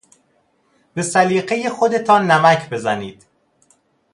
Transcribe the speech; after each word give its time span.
به 0.93 1.01
سلیقهی 1.03 1.69
خودتان 1.69 2.31
نمک 2.31 2.69
بزنید. 2.69 3.25